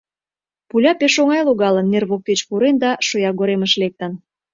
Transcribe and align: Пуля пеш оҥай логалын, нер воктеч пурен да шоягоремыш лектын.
Пуля 0.69 0.91
пеш 0.99 1.13
оҥай 1.21 1.41
логалын, 1.47 1.87
нер 1.93 2.03
воктеч 2.09 2.39
пурен 2.47 2.75
да 2.83 2.91
шоягоремыш 3.07 3.73
лектын. 3.81 4.11